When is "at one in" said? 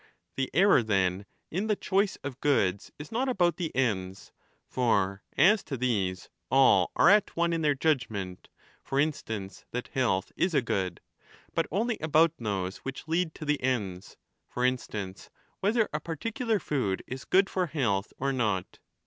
7.07-7.61